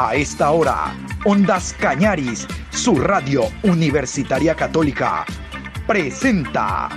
[0.00, 0.94] A esta hora,
[1.24, 5.26] Ondas Cañaris, su radio universitaria católica,
[5.88, 6.88] presenta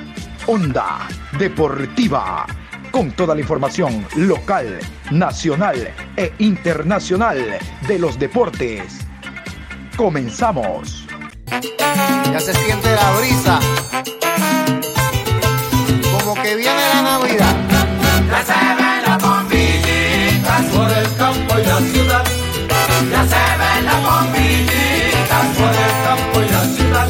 [0.46, 1.08] Onda
[1.40, 2.46] Deportiva,
[2.92, 4.78] con toda la información local,
[5.10, 9.00] nacional e internacional de los deportes.
[9.98, 11.08] Comenzamos.
[12.32, 13.60] Ya se siente la brisa.
[16.20, 17.56] Como que viene la Navidad.
[18.30, 22.31] Ya se ven las bombillitas por el campo y la ciudad.
[23.92, 27.08] Las bombillitas por el campo y la ciudad.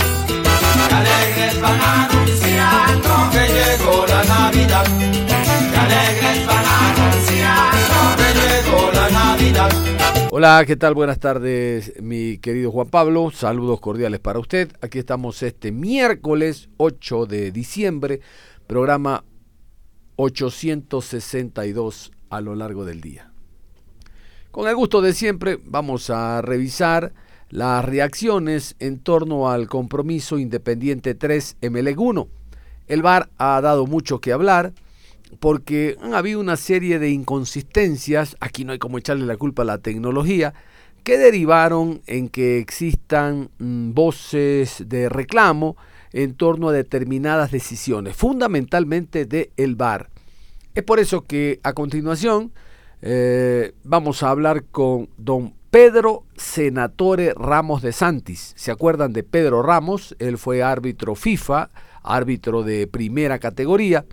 [0.88, 4.86] Que alegres van anunciando que llegó la Navidad.
[4.98, 9.70] Que alegres van anunciando que llegó la Navidad.
[10.32, 10.96] Hola, ¿qué tal?
[10.96, 13.30] Buenas tardes, mi querido Juan Pablo.
[13.30, 14.72] Saludos cordiales para usted.
[14.82, 18.22] Aquí estamos este miércoles 8 de diciembre,
[18.66, 19.24] programa
[20.16, 23.31] 862 a lo largo del día.
[24.52, 27.14] Con el gusto de siempre, vamos a revisar
[27.50, 32.28] las reacciones en torno al compromiso Independiente 3 MLEG 1.
[32.90, 34.74] El VAR ha dado mucho que hablar
[35.40, 39.66] porque han habido una serie de inconsistencias, aquí no hay como echarle la culpa a
[39.66, 40.54] la tecnología,
[41.06, 45.78] que derivaron en que existan mm, voces de reclamo
[46.12, 50.10] en torno a determinadas decisiones, fundamentalmente de el VAR.
[50.76, 52.52] Es por eso que a continuación
[53.02, 58.54] eh, vamos a hablar con don Pedro Senatore Ramos de Santis.
[58.56, 60.16] ¿Se acuerdan de Pedro Ramos?
[60.20, 61.70] Él fue árbitro FIFA,
[62.04, 64.06] árbitro de primera categoría.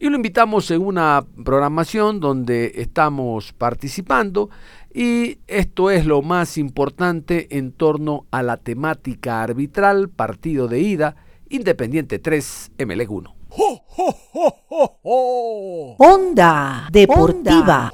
[0.00, 4.50] Y lo invitamos en una programación donde estamos participando
[4.92, 11.16] y esto es lo más importante en torno a la temática arbitral, partido de ida,
[11.48, 13.37] Independiente 3, MLEG 1.
[15.98, 17.92] Onda Deportiva.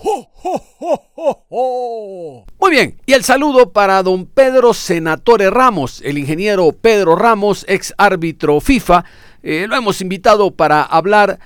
[2.60, 7.94] Muy bien, y el saludo para don Pedro Senatore Ramos, el ingeniero Pedro Ramos, ex
[7.96, 9.04] árbitro FIFA.
[9.42, 11.38] Eh, lo hemos invitado para hablar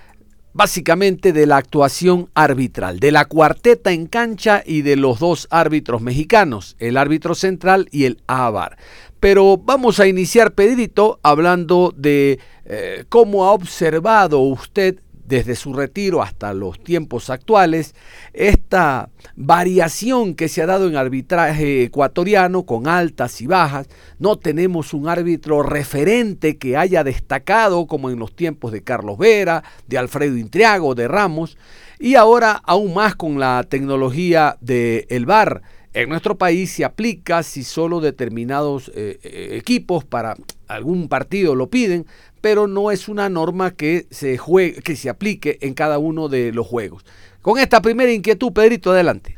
[0.52, 6.02] básicamente de la actuación arbitral, de la cuarteta en cancha y de los dos árbitros
[6.02, 8.76] mexicanos, el árbitro central y el AVAR.
[9.20, 16.22] Pero vamos a iniciar, Pedrito, hablando de eh, cómo ha observado usted desde su retiro
[16.22, 17.94] hasta los tiempos actuales,
[18.32, 23.88] esta variación que se ha dado en arbitraje ecuatoriano con altas y bajas.
[24.18, 29.62] No tenemos un árbitro referente que haya destacado como en los tiempos de Carlos Vera,
[29.86, 31.58] de Alfredo Intriago, de Ramos,
[31.98, 35.62] y ahora aún más con la tecnología del el VAR.
[35.98, 40.36] En nuestro país se aplica si solo determinados eh, eh, equipos para
[40.68, 42.06] algún partido lo piden,
[42.40, 46.52] pero no es una norma que se, juegue, que se aplique en cada uno de
[46.52, 47.04] los juegos.
[47.42, 49.34] Con esta primera inquietud, Pedrito, adelante.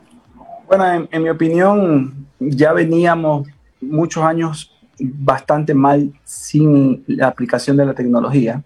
[0.69, 3.49] Bueno, en, mi opinión, ya veníamos
[3.81, 8.63] muchos años bastante mal sin la aplicación de la tecnología.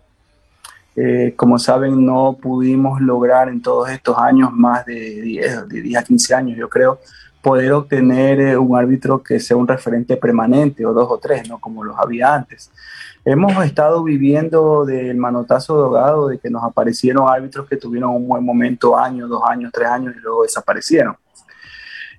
[0.97, 5.97] Eh, como saben, no pudimos lograr en todos estos años, más de 10, de 10
[5.97, 6.99] a 15 años, yo creo,
[7.45, 11.61] poder obtener eh, un árbitro que sea un referente permanente, o dos o tres, ¿no?
[11.61, 12.71] Como los había antes.
[13.23, 18.43] Hemos estado viviendo del manotazo dogado de que nos aparecieron árbitros que tuvieron un buen
[18.43, 21.17] momento, años, dos años, tres años y luego desaparecieron.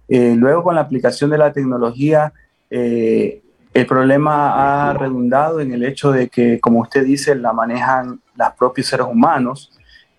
[0.08, 2.32] Eh, luego con la aplicación de la tecnología,
[2.70, 3.42] eh,
[3.74, 8.54] el problema ha redundado en el hecho de que, como usted dice, la manejan los
[8.54, 9.72] propios seres humanos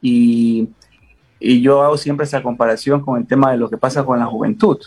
[0.02, 0.68] y,
[1.38, 4.26] y yo hago siempre esa comparación con el tema de lo que pasa con la
[4.26, 4.78] juventud.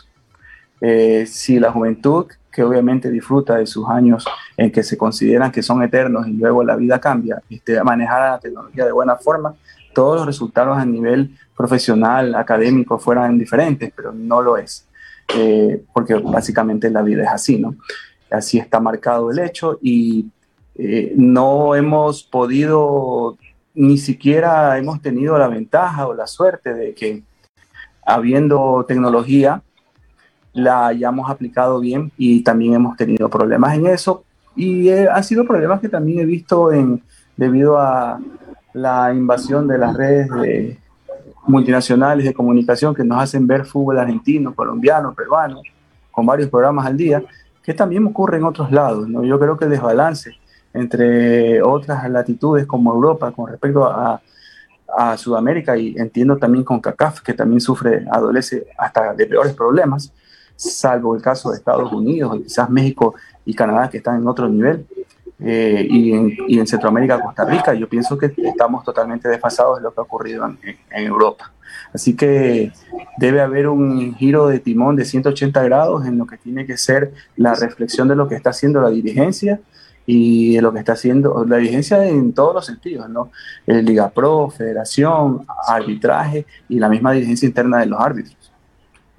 [0.82, 4.26] Eh, si la juventud que obviamente disfruta de sus años
[4.58, 8.40] en que se consideran que son eternos y luego la vida cambia, este, manejar la
[8.40, 9.56] tecnología de buena forma,
[9.94, 14.88] todos los resultados a nivel profesional, académico fueran diferentes, pero no lo es,
[15.36, 17.76] eh, porque básicamente la vida es así, ¿no?
[18.32, 20.28] Así está marcado el hecho y
[20.76, 23.38] eh, no hemos podido,
[23.74, 27.24] ni siquiera hemos tenido la ventaja o la suerte de que
[28.06, 29.62] habiendo tecnología,
[30.54, 34.24] la hayamos aplicado bien y también hemos tenido problemas en eso.
[34.56, 37.02] Y eh, han sido problemas que también he visto en,
[37.38, 38.20] debido a
[38.74, 40.80] la invasión de las redes de
[41.48, 45.62] multinacionales de comunicación que nos hacen ver fútbol argentino, colombiano, peruano,
[46.12, 47.24] con varios programas al día,
[47.64, 49.08] que también ocurre en otros lados.
[49.08, 49.24] ¿no?
[49.24, 50.32] Yo creo que el desbalance
[50.74, 54.22] entre otras latitudes como Europa con respecto a,
[54.96, 60.12] a Sudamérica y entiendo también con CACAF, que también sufre, adolece hasta de peores problemas,
[60.60, 63.16] salvo el caso de Estados Unidos y quizás México
[63.46, 64.86] y Canadá que están en otro nivel.
[65.42, 67.74] eh, y, en, Centroamérica, Costa Rica.
[67.74, 71.54] Yo pienso que estamos totalmente desfasados de lo que ha ocurrido en, Europa.
[71.94, 72.74] Así que
[73.18, 77.14] debe haber un giro de timón de 180 grados en lo que tiene que ser
[77.38, 79.62] la reflexión de lo que está haciendo la dirigencia
[80.06, 83.30] y de lo que está haciendo la dirigencia en todos los sentidos, ¿no?
[83.68, 88.36] El Liga Pro, Federación, arbitraje y la misma dirigencia interna de los árbitros,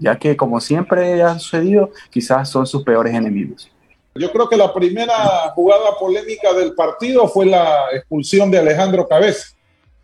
[0.01, 3.71] ya que como siempre ha sucedido, quizás son sus peores enemigos.
[4.15, 9.55] Yo creo que la primera jugada polémica del partido fue la expulsión de Alejandro Cabeza,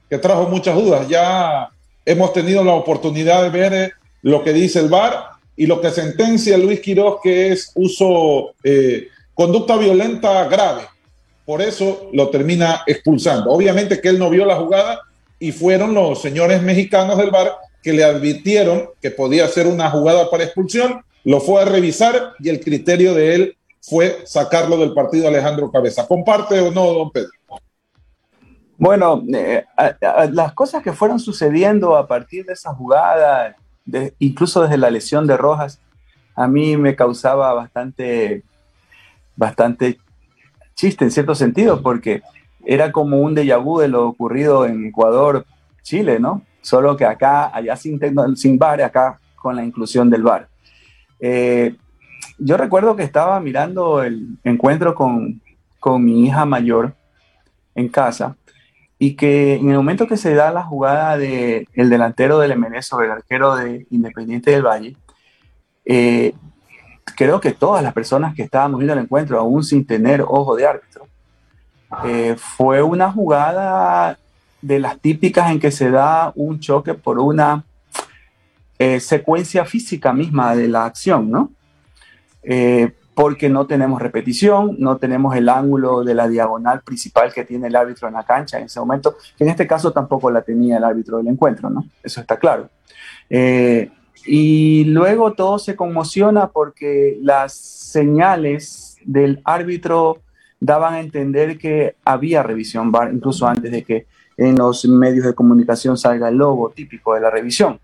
[0.08, 1.08] que trajo muchas dudas.
[1.08, 1.70] Ya
[2.04, 5.90] hemos tenido la oportunidad de ver eh, lo que dice el VAR y lo que
[5.90, 10.82] sentencia Luis Quiroz, que es uso, eh, conducta violenta grave.
[11.44, 13.50] Por eso lo termina expulsando.
[13.50, 15.00] Obviamente que él no vio la jugada
[15.38, 20.28] y fueron los señores mexicanos del VAR que le advirtieron que podía ser una jugada
[20.28, 25.28] para expulsión, lo fue a revisar y el criterio de él fue sacarlo del partido
[25.28, 26.04] Alejandro Cabeza.
[26.04, 27.30] ¿Comparte o no, don Pedro?
[28.76, 29.64] Bueno, eh,
[30.32, 33.54] las cosas que fueron sucediendo a partir de esa jugada,
[34.18, 35.78] incluso desde la lesión de Rojas,
[36.34, 38.42] a mí me causaba bastante,
[39.36, 40.00] bastante
[40.74, 42.22] chiste en cierto sentido, porque
[42.64, 45.46] era como un déjà vu de lo ocurrido en Ecuador,
[45.84, 46.42] Chile, ¿no?
[46.66, 48.00] Solo que acá, allá sin,
[48.34, 50.48] sin VAR, acá con la inclusión del VAR.
[51.20, 51.76] Eh,
[52.38, 55.40] yo recuerdo que estaba mirando el encuentro con,
[56.00, 56.96] mi hija mayor
[57.76, 58.36] en casa
[58.98, 62.82] y que en el momento que se da la jugada del el delantero del MN
[62.82, 64.96] sobre el arquero de Independiente del Valle,
[65.84, 66.34] eh,
[67.16, 70.66] creo que todas las personas que estábamos viendo el encuentro, aún sin tener ojo de
[70.66, 71.06] árbitro,
[72.04, 74.18] eh, fue una jugada
[74.62, 77.64] de las típicas en que se da un choque por una
[78.78, 81.52] eh, secuencia física misma de la acción, ¿no?
[82.42, 87.68] Eh, porque no tenemos repetición, no tenemos el ángulo de la diagonal principal que tiene
[87.68, 90.76] el árbitro en la cancha en ese momento, que en este caso tampoco la tenía
[90.76, 91.86] el árbitro del encuentro, ¿no?
[92.02, 92.68] Eso está claro.
[93.30, 93.90] Eh,
[94.26, 100.18] y luego todo se conmociona porque las señales del árbitro
[100.60, 104.06] daban a entender que había revisión VAR, incluso antes de que
[104.36, 107.80] en los medios de comunicación salga el logo típico de la revisión.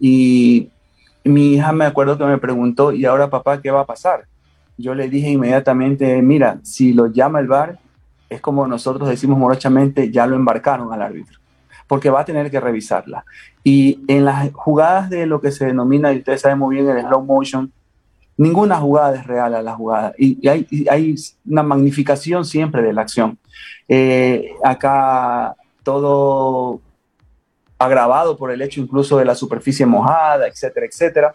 [0.00, 0.70] Y
[1.24, 4.26] mi hija me acuerdo que me preguntó, ¿y ahora papá qué va a pasar?
[4.76, 7.78] Yo le dije inmediatamente, mira, si lo llama el VAR,
[8.28, 11.38] es como nosotros decimos morochamente, ya lo embarcaron al árbitro,
[11.86, 13.24] porque va a tener que revisarla.
[13.64, 17.04] Y en las jugadas de lo que se denomina, y ustedes saben muy bien, el
[17.06, 17.72] slow motion,
[18.36, 20.14] ninguna jugada es real a la jugada.
[20.16, 21.14] Y, hay, hay,
[21.44, 23.38] una magnificación siempre de la acción.
[23.88, 25.56] Eh, acá
[25.88, 26.82] todo
[27.78, 31.34] agravado por el hecho incluso de la superficie mojada, etcétera, etcétera.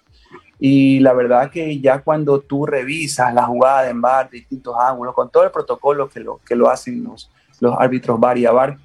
[0.60, 5.32] Y la verdad que ya cuando tú revisas la jugada en bar, distintos ángulos, con
[5.32, 8.78] todo el protocolo que lo, que lo hacen los, los árbitros bar y a bar,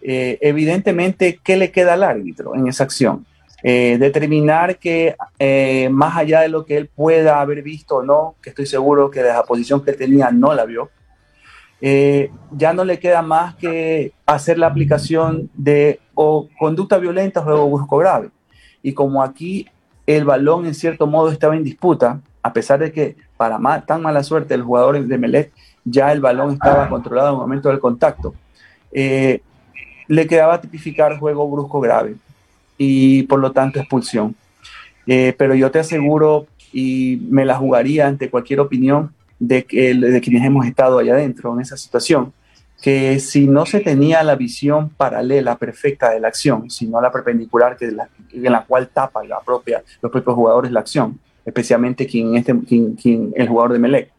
[0.00, 3.26] eh, evidentemente, ¿qué le queda al árbitro en esa acción?
[3.64, 8.36] Eh, determinar que eh, más allá de lo que él pueda haber visto o no,
[8.40, 10.90] que estoy seguro que de la posición que tenía no la vio,
[11.80, 17.70] eh, ya no le queda más que hacer la aplicación de o conducta violenta o
[17.70, 18.30] brusco grave.
[18.82, 19.66] Y como aquí
[20.06, 24.22] el balón en cierto modo estaba en disputa, a pesar de que para tan mala
[24.22, 25.52] suerte el jugador de Melec
[25.84, 28.34] ya el balón estaba controlado en el momento del contacto,
[28.92, 29.40] eh,
[30.08, 32.14] le quedaba tipificar juego brusco grave
[32.78, 34.34] y por lo tanto expulsión.
[35.06, 40.20] Eh, pero yo te aseguro y me la jugaría ante cualquier opinión de, que, de
[40.20, 42.32] quienes hemos estado allá adentro en esa situación,
[42.82, 47.76] que si no se tenía la visión paralela perfecta de la acción, sino la perpendicular
[47.76, 52.36] que la, en la cual tapa la propia, los propios jugadores la acción, especialmente quien,
[52.36, 54.10] este, quien, el jugador de Melec,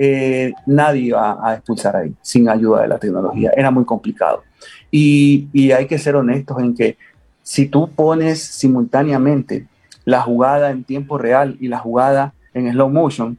[0.00, 3.50] eh, nadie iba a expulsar ahí sin ayuda de la tecnología.
[3.56, 4.44] Era muy complicado.
[4.90, 6.96] Y, y hay que ser honestos en que
[7.42, 9.66] si tú pones simultáneamente
[10.04, 13.36] la jugada en tiempo real y la jugada en slow motion,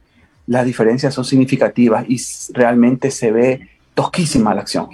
[0.50, 2.20] las diferencias son significativas y
[2.52, 4.88] realmente se ve tosquísima la acción.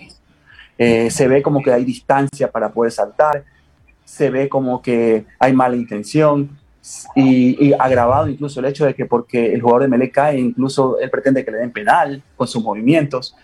[0.77, 3.43] Eh, se ve como que hay distancia para poder saltar,
[4.05, 6.51] se ve como que hay mala intención
[7.15, 11.09] y, agravado incluso el hecho de que porque el jugador de Mele cae, incluso él
[11.09, 13.35] pretende que le den penal con sus movimientos,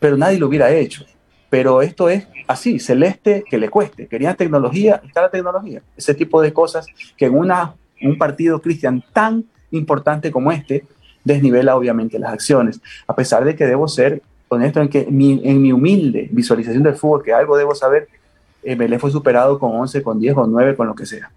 [0.00, 1.04] pero nadie lo hubiera hecho.
[1.48, 4.08] Pero esto es así, celeste que le cueste.
[4.08, 5.80] Querían tecnología, está la tecnología.
[5.96, 10.84] Ese tipo de cosas que en una, un partido, Cristian, tan importante como este,
[11.24, 15.72] desnivela obviamente las acciones, a pesar de que debo ser honesto en que en mi
[15.72, 18.08] humilde visualización del fútbol, que algo debo saber,
[18.62, 21.30] eh, fue superado con 11, con 10, con 9, con lo que sea.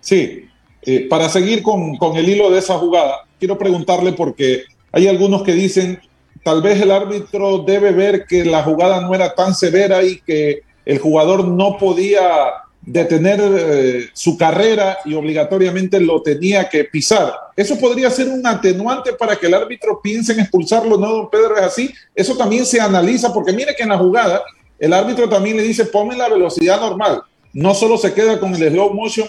[0.00, 0.48] Sí,
[0.82, 5.42] eh, para seguir con, con, el hilo de esa jugada, quiero preguntarle porque hay algunos
[5.42, 5.98] que dicen
[6.42, 10.60] tal vez el árbitro debe ver que la jugada no era tan severa y que
[10.84, 12.24] el jugador no podía
[12.86, 17.32] detener eh, su carrera y obligatoriamente lo tenía que pisar.
[17.56, 21.56] Eso podría ser un atenuante para que el árbitro piense en expulsarlo, ¿no, don Pedro?
[21.56, 21.94] Es así.
[22.14, 24.42] Eso también se analiza, porque mire que en la jugada
[24.78, 27.22] el árbitro también le dice, ponme la velocidad normal.
[27.52, 29.28] No solo se queda con el slow motion,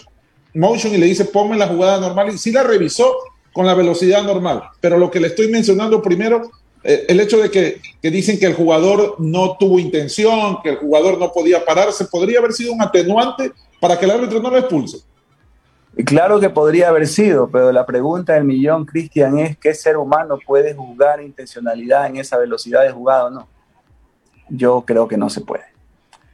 [0.53, 2.33] motion y le dice, ponme la jugada normal.
[2.33, 3.15] Y sí la revisó
[3.53, 4.63] con la velocidad normal.
[4.81, 6.51] Pero lo que le estoy mencionando primero
[6.85, 11.31] el hecho de que, dicen que el jugador no tuvo intención, que el jugador no
[11.31, 14.99] podía pararse, podría haber sido un atenuante para que el árbitro no lo expulse.
[16.05, 20.37] Claro que podría haber sido, pero la pregunta del millón, Cristian, es ¿qué ser humano
[20.45, 23.47] puede jugar intencionalidad en esa velocidad de jugada o no?
[24.49, 25.63] Yo creo que no se puede.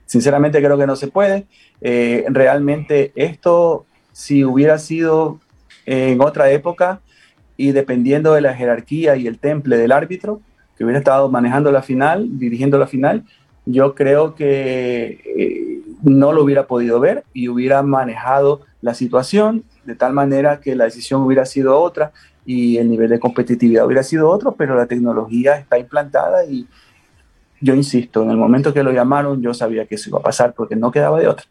[0.06, 1.46] Sinceramente creo que no se puede.
[1.80, 5.40] Eh, realmente esto, si hubiera sido
[5.86, 7.00] en otra época,
[7.62, 10.42] y dependiendo de la jerarquía y el temple del árbitro
[10.76, 13.24] que hubiera estado manejando la final, dirigiendo la final,
[13.68, 19.94] yo creo que eh, no lo hubiera podido ver y hubiera manejado la situación de
[19.94, 22.12] tal manera que la decisión hubiera sido otra
[22.48, 26.66] y el nivel de competitividad hubiera sido otro, pero la tecnología está implantada y
[27.60, 30.54] yo insisto, en el momento que lo llamaron yo sabía que eso iba a pasar
[30.54, 31.46] porque no quedaba de otra.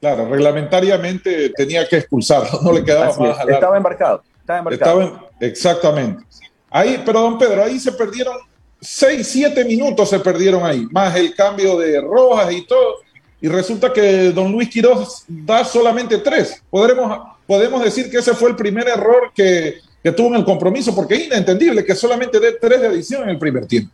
[0.00, 3.48] Claro, reglamentariamente tenía que expulsarlo, no le quedaba más.
[3.48, 4.24] Estaba embarcado.
[4.70, 6.24] Estaba exactamente.
[6.70, 8.36] Ahí, pero don Pedro, ahí se perdieron
[8.80, 12.96] seis, siete minutos se perdieron ahí, más el cambio de rojas y todo.
[13.40, 16.62] Y resulta que don Luis Quiroz da solamente tres.
[16.70, 20.94] Podremos, podemos decir que ese fue el primer error que, que tuvo en el compromiso,
[20.94, 23.92] porque es inentendible que solamente dé tres de adición en el primer tiempo.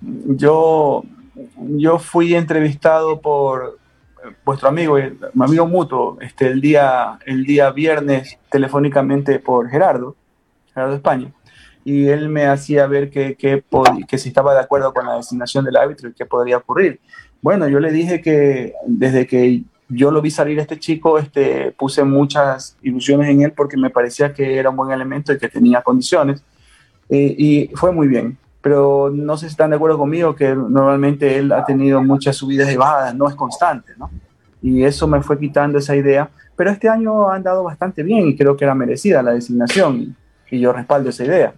[0.00, 1.04] Yo,
[1.56, 3.78] yo fui entrevistado por,
[4.44, 4.96] vuestro amigo,
[5.34, 10.16] mi amigo mutuo, este, el, día, el día viernes telefónicamente por Gerardo,
[10.72, 11.32] Gerardo España,
[11.84, 13.64] y él me hacía ver que, que,
[14.08, 17.00] que si estaba de acuerdo con la designación del árbitro y qué podría ocurrir.
[17.40, 21.72] Bueno, yo le dije que desde que yo lo vi salir a este chico, este,
[21.72, 25.48] puse muchas ilusiones en él porque me parecía que era un buen elemento y que
[25.48, 26.42] tenía condiciones.
[27.08, 31.36] Eh, y fue muy bien pero no sé si están de acuerdo conmigo que normalmente
[31.36, 34.08] él ha tenido muchas subidas y bajadas, no es constante, ¿no?
[34.62, 38.36] Y eso me fue quitando esa idea, pero este año ha andado bastante bien y
[38.36, 40.16] creo que era merecida la designación
[40.48, 41.54] y yo respaldo esa idea.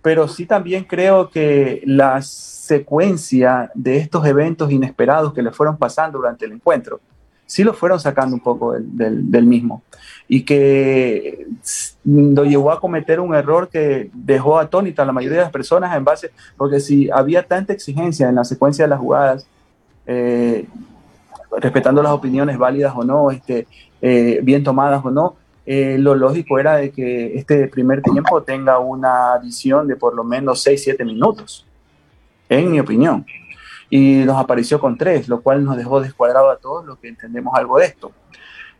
[0.00, 6.18] Pero sí también creo que la secuencia de estos eventos inesperados que le fueron pasando
[6.18, 7.00] durante el encuentro,
[7.46, 9.82] sí lo fueron sacando un poco del, del, mismo.
[10.28, 11.46] Y que
[12.04, 15.96] lo llevó a cometer un error que dejó atónita a la mayoría de las personas
[15.96, 19.46] en base, porque si había tanta exigencia en la secuencia de las jugadas,
[20.06, 20.66] eh,
[21.58, 23.66] respetando las opiniones válidas o no, este,
[24.02, 28.78] eh, bien tomadas o no, eh, lo lógico era de que este primer tiempo tenga
[28.78, 31.64] una adición de por lo menos 6-7 minutos,
[32.48, 33.24] en mi opinión
[33.90, 37.54] y nos apareció con tres, lo cual nos dejó descuadrado a todos los que entendemos
[37.54, 38.12] algo de esto.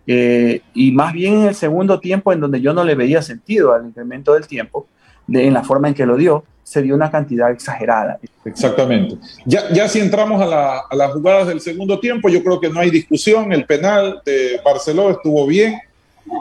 [0.06, 3.72] Eh, y más bien en el segundo tiempo, en donde yo no le veía sentido
[3.72, 4.86] al incremento del tiempo,
[5.26, 8.18] de, en la forma en que lo dio, se dio una cantidad exagerada.
[8.44, 9.16] Exactamente.
[9.44, 12.68] Ya, ya si entramos a, la, a las jugadas del segundo tiempo, yo creo que
[12.68, 13.52] no hay discusión.
[13.52, 15.80] El penal de Barceló estuvo bien.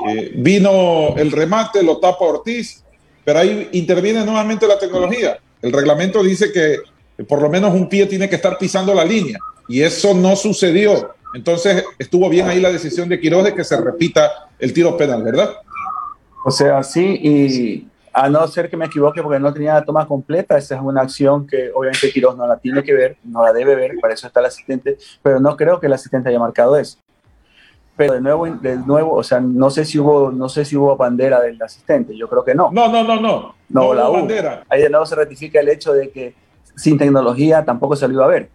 [0.10, 2.84] Eh, vino el remate, lo tapa Ortiz,
[3.24, 5.38] pero ahí interviene nuevamente la tecnología.
[5.62, 6.78] El reglamento dice que
[7.24, 9.38] por lo menos un pie tiene que estar pisando la línea.
[9.68, 11.16] Y eso no sucedió.
[11.34, 15.24] Entonces estuvo bien ahí la decisión de Quiroz de que se repita el tiro penal,
[15.24, 15.56] ¿verdad?
[16.46, 20.08] O sea, sí, y a no ser que me equivoque porque no tenía la toma
[20.08, 23.52] completa, esa es una acción que obviamente Quiroz no la tiene que ver, no la
[23.52, 26.78] debe ver, para eso está el asistente, pero no creo que el asistente haya marcado
[26.78, 26.98] eso.
[27.98, 30.96] Pero de nuevo, de nuevo, o sea, no sé si hubo, no sé si hubo
[30.96, 32.70] bandera del asistente, yo creo que no.
[32.72, 33.56] No, no, no, no.
[33.68, 34.18] No, la hubo.
[34.18, 34.64] bandera.
[34.70, 36.36] Ahí de nuevo se ratifica el hecho de que
[36.76, 38.50] sin tecnología tampoco se lo iba a ver,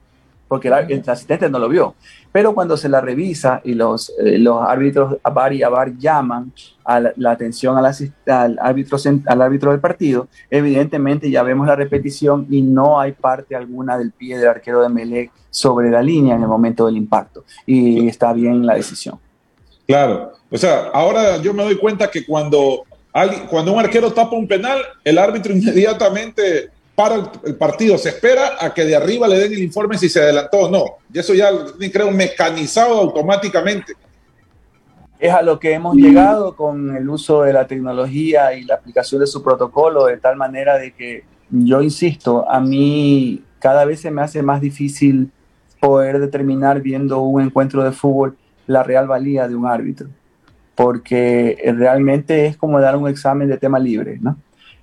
[0.49, 1.95] porque el, asistente no lo vio.
[2.33, 6.53] Pero cuando se la revisa y los, eh, los árbitros VAR y AVAR llaman
[6.85, 7.87] a la, atención al,
[8.27, 13.57] al, árbitro, al árbitro del partido, evidentemente ya vemos la repetición y no hay parte
[13.57, 17.45] alguna del pie del arquero de Melec sobre la línea en el momento del impacto.
[17.67, 19.19] Y está bien la decisión.
[19.87, 20.33] Claro.
[20.51, 22.85] O sea, ahora yo me doy cuenta que cuando,
[23.49, 28.75] cuando un arquero tapa un penal, el árbitro inmediatamente para el, partido, se espera a
[28.75, 30.85] que de arriba le den el informe si se adelantó o no.
[31.11, 31.49] Y eso ya
[31.91, 33.95] creo mecanizado automáticamente.
[35.19, 39.23] Es a lo que hemos llegado con el uso de la tecnología y la aplicación
[39.23, 44.11] de su protocolo, de tal manera de que yo insisto, a mí cada vez se
[44.11, 45.31] me hace más difícil
[45.81, 50.09] poder determinar viendo un encuentro de fútbol la real valía de un árbitro,
[50.75, 54.37] porque realmente es como dar un examen de tema libre, ¿no?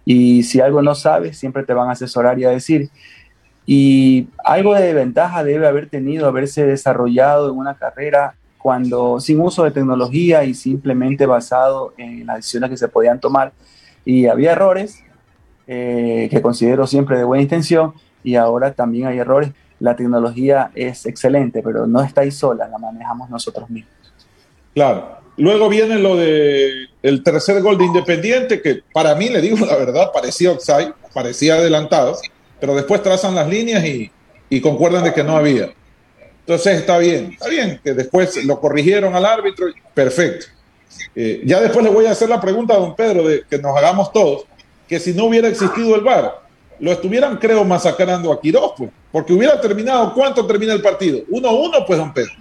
[0.10, 2.90] Y si algo no sabes, siempre te van a asesorar y a decir.
[3.66, 9.66] Y algo de ventaja debe haber tenido haberse desarrollado en una carrera cuando sin uso
[9.66, 13.52] de tecnología y simplemente basado en las decisiones que se podían tomar.
[14.06, 15.04] Y había errores
[15.68, 19.52] eh, que considero siempre de buena intención y ahora también hay errores.
[19.82, 23.92] La tecnología es excelente, pero no está ahí sola, la manejamos nosotros mismos.
[24.74, 25.18] Claro.
[25.36, 29.75] Luego viene lo de el tercer gol de Independiente, que para mí, le digo la
[29.75, 32.18] verdad, parecía offside, parecía adelantado,
[32.60, 34.12] pero después trazan las líneas y,
[34.50, 35.74] y concuerdan de que no había.
[36.39, 40.46] Entonces está bien, está bien, que después lo corrigieron al árbitro, perfecto.
[41.13, 43.75] Eh, ya después le voy a hacer la pregunta a don Pedro de que nos
[43.75, 44.46] hagamos todos,
[44.88, 46.48] que si no hubiera existido el VAR,
[46.80, 51.20] lo estuvieran, creo, masacrando a Quiroz, pues, porque hubiera terminado, ¿cuánto termina el partido?
[51.30, 52.32] 1-1, pues, don Pedro.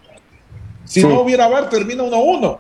[0.87, 2.59] Si no hubiera VAR, termina 1-1.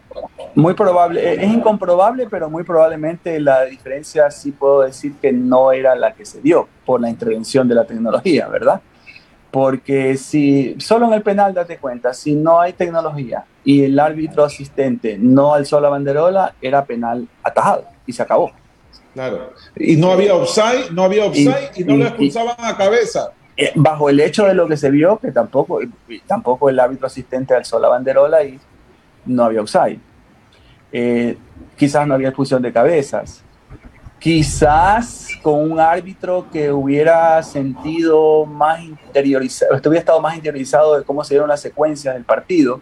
[0.54, 5.94] Muy probable, es incomprobable, pero muy probablemente la diferencia sí puedo decir que no era
[5.94, 8.80] la que se dio por la intervención de la tecnología, ¿verdad?
[9.50, 14.44] Porque si solo en el penal, date cuenta, si no hay tecnología y el árbitro
[14.44, 18.52] asistente no alzó la banderola, era penal atajado y se acabó.
[19.14, 19.52] Claro.
[19.74, 23.30] Y no había offside, no había offside y, no lo expulsaban a cabeza.
[23.56, 25.80] Eh, bajo el hecho de lo que se vio, que tampoco,
[26.26, 28.60] tampoco el árbitro asistente alzó la banderola y
[29.24, 29.98] no había offside.
[30.92, 31.38] Eh,
[31.76, 33.42] quizás no había expulsión de cabezas.
[34.18, 41.24] Quizás con un árbitro que hubiera sentido más interiorizado, estuviera estado más interiorizado de cómo
[41.24, 42.80] se dieron las secuencias del partido,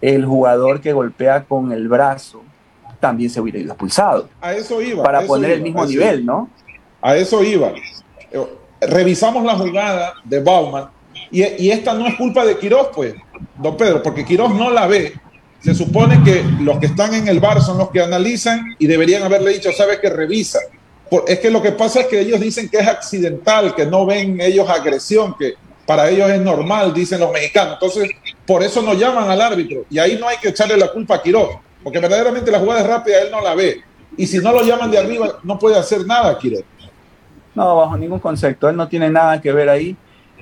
[0.00, 2.42] el jugador que golpea con el brazo
[3.00, 4.28] también se hubiera ido expulsado.
[4.40, 5.02] A eso iba.
[5.02, 6.48] Para poner el mismo nivel, ¿no?
[7.02, 7.72] A eso iba.
[8.86, 10.88] Revisamos la jugada de Bauman
[11.30, 13.14] y, esta no es culpa de Quiroz, pues,
[13.56, 15.14] don Pedro, porque Quiroz no la ve.
[15.60, 19.22] Se supone que los que están en el bar son los que analizan y deberían
[19.22, 20.60] haberle dicho, sabes que revisa.
[21.26, 24.40] es que lo que pasa es que ellos dicen que es accidental, que no ven
[24.40, 25.54] ellos agresión, que
[25.86, 27.74] para ellos es normal, dicen los mexicanos.
[27.74, 28.10] Entonces,
[28.46, 29.84] por eso no llaman al árbitro.
[29.90, 31.50] Y ahí no hay que echarle la culpa a Quiroz
[31.84, 33.82] porque verdaderamente la jugada es rápida, él no la ve.
[34.16, 36.62] Y si no lo llaman de arriba, no puede hacer nada, Quiroz.
[37.54, 39.96] No, bajo ningún concepto, él no tiene nada que ver ahí.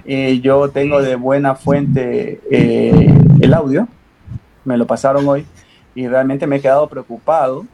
[0.04, 3.86] Eh, yo tengo de buena fuente eh, el audio,
[4.64, 5.46] me lo pasaron hoy
[5.94, 7.66] y realmente me he quedado preocupado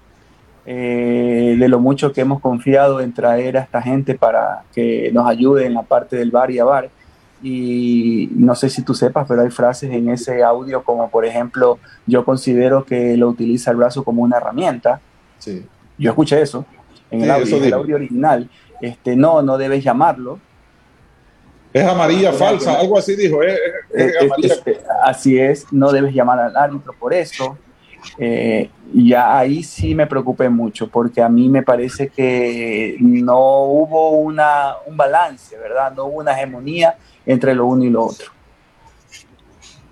[0.66, 5.26] eh, de lo mucho que hemos confiado en traer a esta gente para que nos
[5.26, 6.90] ayude en la parte del bar y a bar
[7.42, 11.78] y no sé si tú sepas, pero hay frases en ese audio como por ejemplo,
[12.06, 15.00] yo considero que lo utiliza el brazo como una herramienta.
[15.38, 15.64] Sí.
[15.96, 16.66] Yo escuché eso
[17.10, 18.50] en, el, audio, original.
[18.80, 20.38] Este, no, no debes llamarlo.
[21.72, 23.42] Es amarilla falsa, algo así dijo.
[23.42, 23.56] Eh,
[24.42, 27.58] este, así es, no debes llamar al árbitro por eso.
[28.16, 34.12] Eh, ya ahí sí me preocupé mucho, porque a mí me parece que no hubo
[34.12, 35.92] una, un balance, ¿verdad?
[35.94, 38.30] No hubo una hegemonía entre lo uno y lo otro.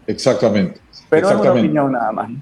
[0.06, 0.80] Exactamente.
[1.10, 2.30] Pero es una opinión nada más.
[2.30, 2.40] No,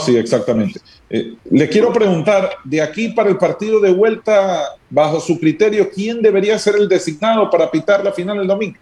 [0.00, 0.80] sí, exactamente.
[1.08, 6.22] Eh, le quiero preguntar, de aquí para el partido de vuelta, bajo su criterio, ¿quién
[6.22, 8.78] debería ser el designado para pitar la final el domingo?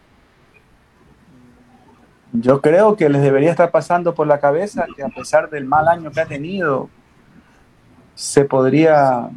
[2.33, 5.88] Yo creo que les debería estar pasando por la cabeza que a pesar del mal
[5.88, 6.88] año que ha tenido,
[8.14, 9.31] se podría,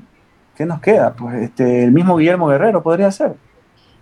[0.56, 1.14] ¿qué nos queda?
[1.14, 3.36] Pues este, el mismo Guillermo Guerrero podría ser.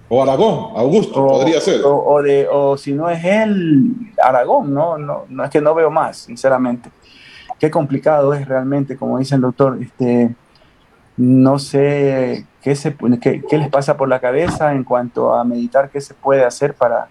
[0.10, 1.80] O Aragón, Augusto, podría ser.
[1.86, 4.98] O, de, o si no es él, Aragón, ¿no?
[4.98, 6.90] No, no es que no veo más, sinceramente.
[7.62, 10.34] Qué complicado es realmente, como dice el doctor, este,
[11.16, 15.92] no sé qué, se, qué, qué les pasa por la cabeza en cuanto a meditar
[15.92, 17.08] qué se puede hacer para,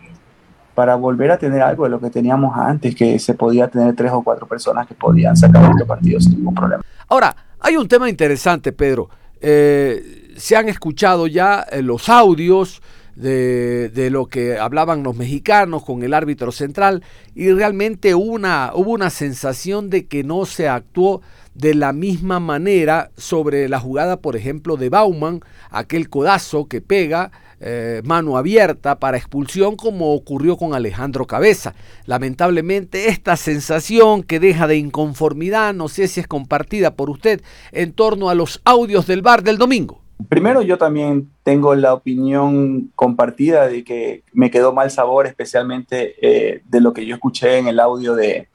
[0.74, 4.10] para volver a tener algo de lo que teníamos antes, que se podía tener tres
[4.10, 6.82] o cuatro personas que podían sacar estos partidos sin ningún problema.
[7.06, 9.08] Ahora, hay un tema interesante, Pedro.
[9.40, 12.82] Eh, se han escuchado ya eh, los audios
[13.20, 17.02] de, lo que hablaban los mexicanos con el árbitro central
[17.34, 21.20] y realmente una, hubo una sensación de que no se actuó
[21.54, 27.30] de la misma manera sobre la jugada, por ejemplo, de Bauman, aquel codazo que pega
[27.62, 31.74] eh, mano abierta para expulsión como ocurrió con Alejandro Cabeza.
[32.06, 37.92] Lamentablemente esta sensación que deja de inconformidad, no sé si es compartida por usted, en
[37.92, 39.99] torno a los audios del bar del domingo.
[40.28, 46.62] Primero yo también tengo la opinión compartida de que me quedó mal sabor, especialmente eh,
[46.64, 48.48] de lo que yo escuché en el audio de,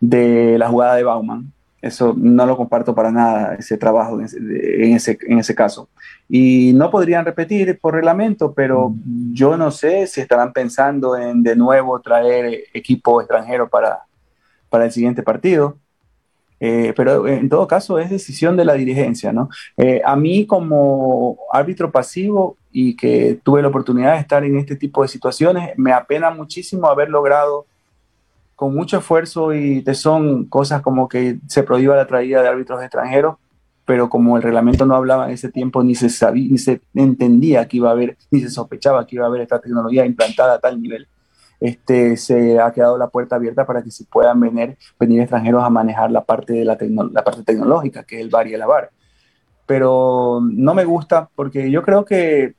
[0.00, 1.52] de la jugada de Bauman.
[1.80, 4.24] Eso no lo comparto para nada, ese trabajo en
[4.94, 5.90] ese, en ese, caso.
[6.30, 8.94] Y no podrían repetir por reglamento, pero
[9.32, 14.00] yo no sé si estarán pensando en de nuevo traer equipo extranjero para,
[14.70, 15.76] para el siguiente partido.
[16.66, 19.50] Eh, pero en todo caso es decisión de la dirigencia, ¿no?
[19.76, 24.74] Eh, a mí como árbitro pasivo y que tuve la oportunidad de estar en este
[24.74, 27.66] tipo de situaciones, me apena muchísimo haber logrado
[28.56, 33.36] con mucho esfuerzo y tesón cosas como que se prohíba la traída de árbitros extranjeros,
[33.84, 37.68] pero como el reglamento no hablaba en ese tiempo, ni se sabía, ni se entendía
[37.68, 40.58] que iba a haber, ni se sospechaba que iba a haber esta tecnología implantada a
[40.60, 41.06] tal nivel
[41.60, 45.70] este, se ha quedado la puerta abierta para que se puedan venir, venir extranjeros a
[45.70, 46.76] manejar la parte, de la,
[47.12, 48.90] la parte tecnológica, que es el bar y el lavar.
[49.66, 52.54] Pero no me gusta porque yo creo que,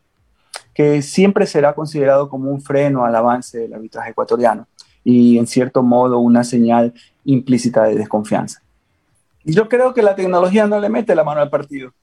[0.73, 4.67] que siempre será considerado como un freno al avance del arbitraje ecuatoriano
[5.03, 8.61] y en cierto modo una señal implícita de desconfianza.
[9.43, 11.93] Yo creo que la tecnología no le mete la mano al partido.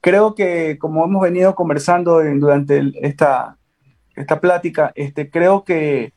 [0.00, 3.56] Creo que, como hemos venido conversando durante esta,
[4.14, 6.12] esta plática, este, creo que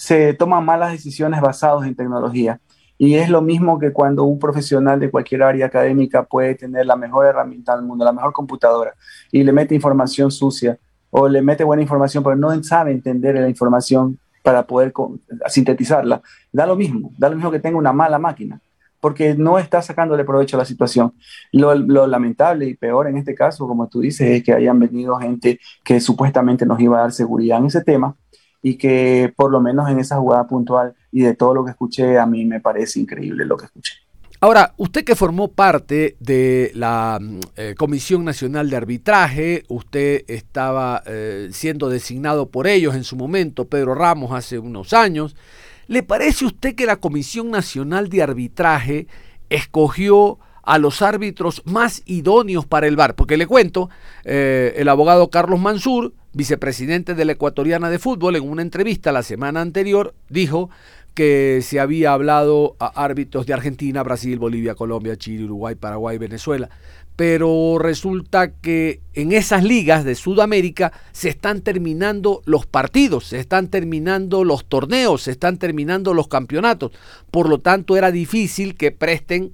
[0.00, 2.58] se toman malas decisiones basadas en tecnología.
[2.96, 6.96] Y es lo mismo que cuando un profesional de cualquier área académica puede tener la
[6.96, 8.94] mejor herramienta del mundo, la mejor computadora,
[9.30, 10.78] y le mete información sucia
[11.10, 14.94] o le mete buena información, pero no sabe entender la información para poder
[15.48, 16.22] sintetizarla.
[16.50, 18.58] Da lo mismo, da lo mismo que tenga una mala máquina,
[19.00, 21.12] porque no está sacándole provecho a la situación.
[21.52, 25.16] Lo, lo lamentable y peor en este caso, como tú dices, es que hayan venido
[25.16, 28.16] gente que supuestamente nos iba a dar seguridad en ese tema
[28.62, 32.18] y que por lo menos en esa jugada puntual y de todo lo que escuché,
[32.18, 33.94] a mí me parece increíble lo que escuché.
[34.42, 41.02] Ahora, usted que formó parte de la mm, eh, Comisión Nacional de Arbitraje, usted estaba
[41.04, 45.36] eh, siendo designado por ellos en su momento, Pedro Ramos, hace unos años.
[45.88, 49.08] ¿Le parece usted que la Comisión Nacional de Arbitraje
[49.50, 53.16] escogió a los árbitros más idóneos para el VAR?
[53.16, 53.90] Porque le cuento,
[54.24, 59.22] eh, el abogado Carlos Mansur vicepresidente de la Ecuatoriana de Fútbol, en una entrevista la
[59.22, 60.70] semana anterior, dijo
[61.14, 66.70] que se había hablado a árbitros de Argentina, Brasil, Bolivia, Colombia, Chile, Uruguay, Paraguay, Venezuela.
[67.16, 73.68] Pero resulta que en esas ligas de Sudamérica se están terminando los partidos, se están
[73.68, 76.92] terminando los torneos, se están terminando los campeonatos.
[77.30, 79.52] Por lo tanto, era difícil que presten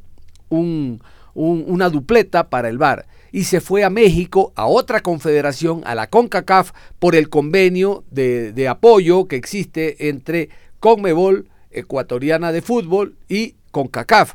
[0.48, 1.00] un,
[1.34, 6.08] una dupleta para el VAR y se fue a México, a otra confederación, a la
[6.08, 10.48] CONCACAF, por el convenio de, apoyo que existe entre
[10.80, 14.34] CONMEBOL, ecuatoriana de fútbol, y CONCACAF.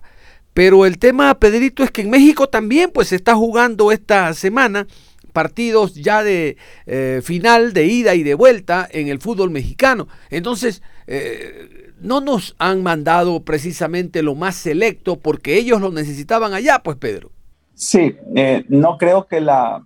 [0.54, 4.86] Pero el tema, Pedrito, es que en México también pues se está jugando esta semana
[5.32, 10.10] partidos ya de eh, final, de ida y de vuelta en el fútbol mexicano.
[10.30, 16.80] Entonces, eh, no nos han mandado precisamente lo más selecto porque ellos lo necesitaban allá,
[16.80, 17.32] pues Pedro.
[17.74, 19.84] Sí, eh, no creo que la,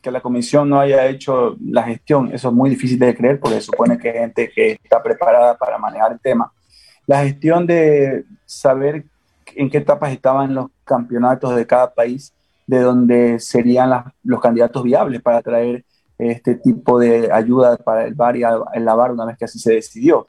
[0.00, 2.30] que la comisión no haya hecho la gestión.
[2.32, 5.78] Eso es muy difícil de creer porque supone que hay gente que está preparada para
[5.78, 6.52] manejar el tema.
[7.06, 9.04] La gestión de saber
[9.54, 12.32] en qué etapas estaban los campeonatos de cada país,
[12.66, 13.90] de donde serían
[14.22, 15.84] los candidatos viables para traer
[16.18, 19.72] este tipo de ayuda para el bar y el lavar una vez que así se
[19.74, 20.28] decidió.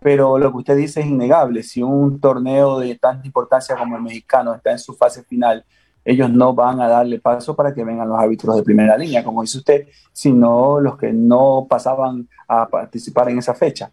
[0.00, 1.62] Pero lo que usted dice es innegable.
[1.62, 5.64] Si un torneo de tanta importancia como el mexicano está en su fase final,
[6.04, 9.42] ellos no van a darle paso para que vengan los árbitros de primera línea, como
[9.42, 13.90] dice usted, sino los que no pasaban a participar en esa fecha.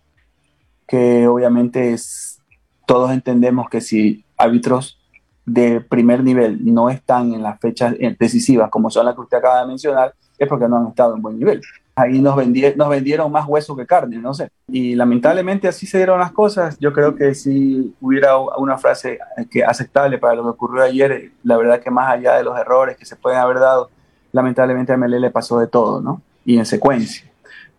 [0.88, 2.42] Que obviamente es,
[2.86, 5.00] todos entendemos que si árbitros
[5.46, 9.62] de primer nivel no están en las fechas decisivas, como son las que usted acaba
[9.62, 11.62] de mencionar, es porque no han estado en buen nivel
[11.98, 14.52] ahí nos, vendieron más hueso que carne, no sé.
[14.68, 16.78] Y lamentablemente así se dieron las cosas.
[16.80, 19.18] Yo creo que si hubiera una frase
[19.50, 22.98] que aceptable para lo que ocurrió ayer, la verdad que más allá de los errores
[22.98, 23.90] que se pueden haber dado,
[24.32, 26.22] lamentablemente a Melé le pasó de todo, ¿no?
[26.46, 27.28] Y en secuencia.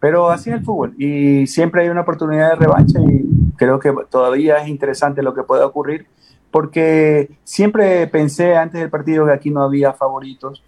[0.00, 3.24] Pero así es el fútbol y siempre hay una oportunidad de revancha y
[3.56, 6.06] creo que todavía es interesante lo que pueda ocurrir
[6.50, 10.64] porque siempre pensé antes del partido que aquí no había favoritos.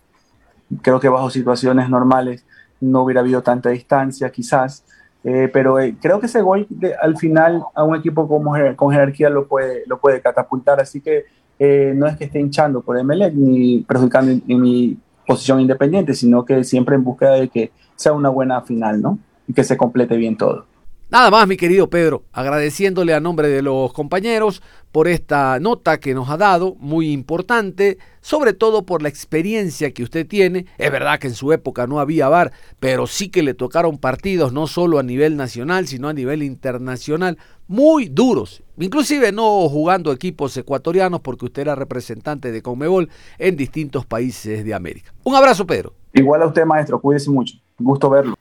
[0.82, 2.44] Creo que bajo situaciones normales
[2.80, 4.84] no hubiera habido tanta distancia quizás,
[5.22, 6.66] eh, pero eh, creo que ese gol
[7.02, 11.24] al final a un equipo con jerarquía lo puede, lo puede catapultar, así que
[11.58, 16.64] eh, no es que esté hinchando por Emelec ni perjudicando mi posición independiente, sino que
[16.64, 19.18] siempre en búsqueda de que sea una buena final, ¿no?
[19.46, 20.64] Y que se complete bien todo.
[21.10, 26.14] Nada más, mi querido Pedro, agradeciéndole a nombre de los compañeros por esta nota que
[26.14, 30.66] nos ha dado, muy importante, sobre todo por la experiencia que usted tiene.
[30.78, 34.52] Es verdad que en su época no había VAR, pero sí que le tocaron partidos
[34.52, 38.62] no solo a nivel nacional, sino a nivel internacional, muy duros.
[38.78, 44.74] Inclusive no jugando equipos ecuatorianos porque usted era representante de Conmebol en distintos países de
[44.74, 45.12] América.
[45.24, 45.99] Un abrazo, Pedro.
[46.12, 47.54] Igual a usted, maestro, cuídese mucho.
[47.78, 48.34] Gusto verlo.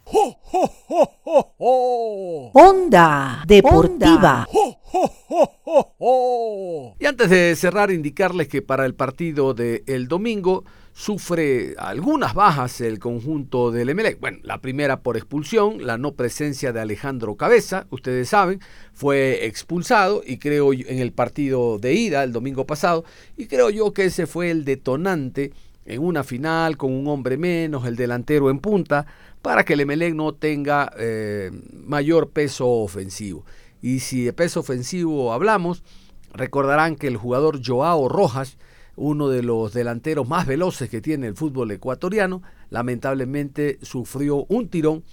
[2.54, 4.48] Onda Deportiva.
[7.00, 13.00] Y antes de cerrar, indicarles que para el partido del domingo sufre algunas bajas el
[13.00, 14.20] conjunto del Emelec.
[14.20, 18.60] Bueno, la primera por expulsión, la no presencia de Alejandro Cabeza, ustedes saben,
[18.92, 23.06] fue expulsado y creo en el partido de ida el domingo pasado
[23.38, 25.54] y creo yo que ese fue el detonante
[25.86, 29.06] en una final con un hombre menos, el delantero en punta,
[29.42, 33.46] para que el Emelec no tenga eh, mayor peso ofensivo.
[33.82, 35.84] Y si de peso ofensivo hablamos,
[36.34, 38.58] recordarán que el jugador Joao Rojas,
[38.96, 45.04] uno de los delanteros más veloces que tiene el fútbol ecuatoriano, lamentablemente sufrió un tirón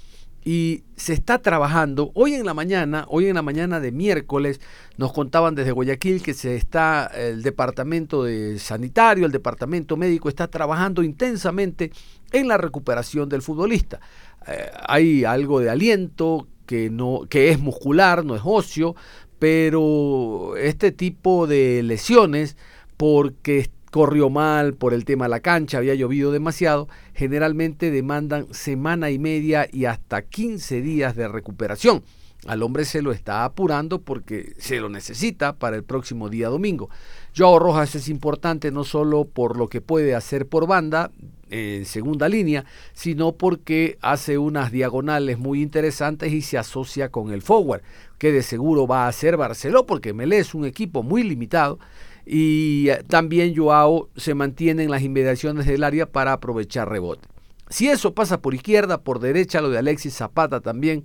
[0.46, 2.12] y se está trabajando.
[2.14, 4.60] Hoy en la mañana, hoy en la mañana de miércoles,
[4.96, 10.46] nos contaban desde Guayaquil que se está el departamento de sanitario, el departamento médico está
[10.46, 11.90] trabajando intensamente
[12.30, 13.98] en la recuperación del futbolista.
[14.46, 18.94] Eh, hay algo de aliento que no que es muscular, no es óseo,
[19.40, 22.56] pero este tipo de lesiones
[22.96, 29.10] porque corrió mal por el tema de la cancha, había llovido demasiado, generalmente demandan semana
[29.10, 32.02] y media y hasta 15 días de recuperación.
[32.46, 36.90] Al hombre se lo está apurando porque se lo necesita para el próximo día domingo.
[37.36, 41.10] Joao Rojas es importante no solo por lo que puede hacer por banda
[41.50, 47.42] en segunda línea, sino porque hace unas diagonales muy interesantes y se asocia con el
[47.42, 47.82] forward,
[48.18, 51.78] que de seguro va a ser Barceló porque Melé es un equipo muy limitado
[52.26, 57.28] y eh, también Joao se mantiene en las inmediaciones del área para aprovechar rebote.
[57.68, 61.04] Si eso pasa por izquierda, por derecha, lo de Alexis Zapata también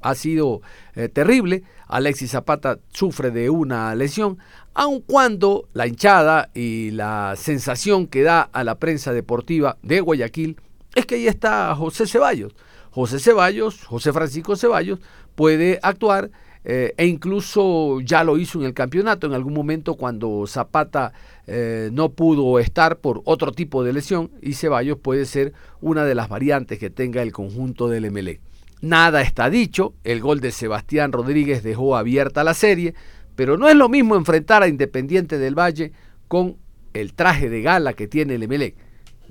[0.00, 0.62] ha sido
[0.94, 1.62] eh, terrible.
[1.86, 4.38] Alexis Zapata sufre de una lesión,
[4.74, 10.56] aun cuando la hinchada y la sensación que da a la prensa deportiva de Guayaquil
[10.94, 12.54] es que ahí está José Ceballos.
[12.90, 14.98] José Ceballos, José Francisco Ceballos,
[15.34, 16.30] puede actuar
[16.64, 21.12] eh, e incluso ya lo hizo en el campeonato en algún momento cuando Zapata
[21.46, 26.14] eh, no pudo estar por otro tipo de lesión y Ceballos puede ser una de
[26.14, 28.40] las variantes que tenga el conjunto del MLE.
[28.80, 32.94] Nada está dicho, el gol de Sebastián Rodríguez dejó abierta la serie,
[33.34, 35.92] pero no es lo mismo enfrentar a Independiente del Valle
[36.28, 36.56] con
[36.92, 38.74] el traje de gala que tiene el MLE.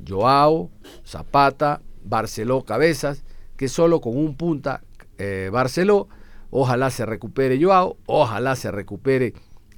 [0.07, 0.69] Joao,
[1.05, 3.23] Zapata, Barceló Cabezas,
[3.55, 4.81] que solo con un punta
[5.17, 6.07] eh, Barceló
[6.51, 9.33] Ojalá se recupere Joao, ojalá se recupere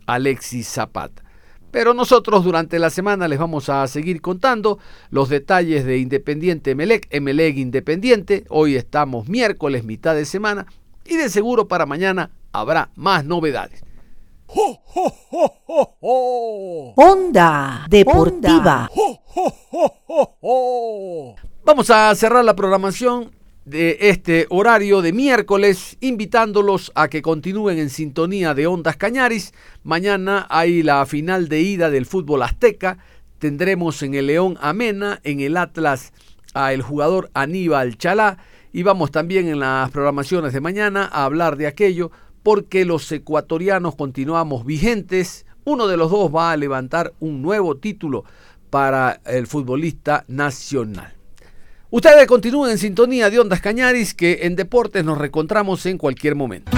[0.08, 1.24] Alexis Zapata.
[1.72, 7.08] Pero nosotros durante la semana les vamos a seguir contando los detalles de Independiente Emelec,
[7.10, 8.44] Emelec Independiente.
[8.50, 10.66] Hoy estamos miércoles, mitad de semana,
[11.06, 13.84] y de seguro para mañana habrá más novedades.
[16.96, 18.90] Onda Deportiva.
[21.66, 23.32] Vamos a cerrar la programación
[23.66, 29.54] de este horario de miércoles, invitándolos a que continúen en sintonía de Ondas Cañaris.
[29.84, 32.98] Mañana hay la final de ida del fútbol azteca.
[33.40, 36.12] Tendremos en el León Amena, en el Atlas
[36.54, 38.38] a el jugador Aníbal Chalá.
[38.74, 43.96] Y vamos también en las programaciones de mañana a hablar de aquello porque los ecuatorianos
[43.96, 45.46] continuamos vigentes.
[45.64, 48.26] Uno de los dos va a levantar un nuevo título
[48.70, 51.23] para el futbolista nacional.
[51.96, 56.72] Ustedes continúen en sintonía de Ondas Cañaris, que en deportes nos reencontramos en cualquier momento.